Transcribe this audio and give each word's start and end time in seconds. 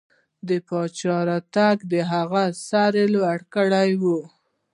د 0.47 0.49
پاچا 0.67 1.17
راتګ 1.29 1.77
د 1.91 1.93
هغه 2.11 2.43
سر 2.67 2.93
لوړ 3.13 3.37
کړی 3.55 3.89
و. 4.01 4.03